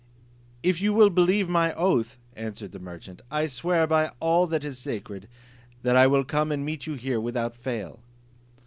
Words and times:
"If 0.63 0.81
you 0.81 0.93
will 0.93 1.11
believe 1.11 1.47
my 1.47 1.73
oath," 1.75 2.17
answered 2.35 2.71
the 2.71 2.79
merchant, 2.79 3.21
"I 3.29 3.45
swear 3.45 3.85
by 3.85 4.09
all 4.19 4.47
that 4.47 4.63
is 4.65 4.79
sacred, 4.79 5.27
that 5.83 5.95
I 5.95 6.07
will 6.07 6.23
come 6.23 6.51
and 6.51 6.65
meet 6.65 6.87
you 6.87 6.95
here 6.95 7.21
without 7.21 7.55
fail." 7.55 7.99